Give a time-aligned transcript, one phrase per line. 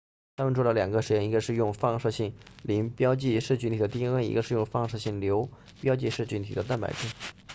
[0.35, 5.47] 他们做了两个实验一个是用放射性磷标记噬菌体的 dna 一个是用放射性硫
[5.79, 7.11] 标记噬菌体的蛋白质